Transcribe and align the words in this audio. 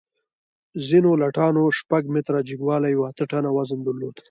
ځینو 0.87 1.09
لټانو 1.21 1.63
شپږ 1.79 2.03
متره 2.13 2.39
جګوالی 2.49 2.93
او 2.97 3.03
اته 3.09 3.23
ټنه 3.31 3.49
وزن 3.57 3.79
درلود. 3.83 4.15